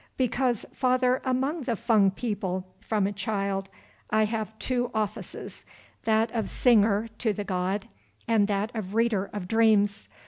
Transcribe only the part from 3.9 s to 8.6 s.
I have two offices, that of Singer to the God and